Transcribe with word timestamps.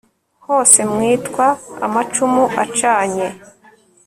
hose 0.45 0.79
mwitwa 0.93 1.47
amacumu 1.85 2.43
acanye 2.63 3.27